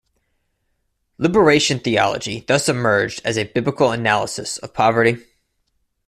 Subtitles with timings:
[1.19, 5.23] Liberation theology thus emerged as a biblical analysis of poverty.